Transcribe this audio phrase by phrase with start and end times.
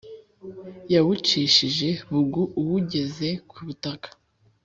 [0.93, 4.09] Yawucishije bugu awugeza ku butaka